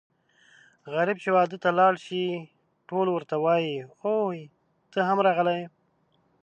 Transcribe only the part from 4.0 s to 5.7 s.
اووی ته هم راغلی یې.